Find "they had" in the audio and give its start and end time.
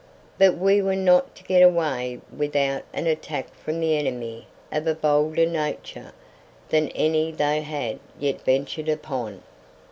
7.31-7.99